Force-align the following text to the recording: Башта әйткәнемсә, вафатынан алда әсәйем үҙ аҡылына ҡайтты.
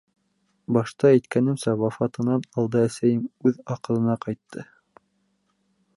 Башта 0.77 1.09
әйткәнемсә, 1.15 1.75
вафатынан 1.83 2.47
алда 2.63 2.83
әсәйем 2.87 3.29
үҙ 3.51 3.63
аҡылына 3.77 4.19
ҡайтты. 4.25 4.69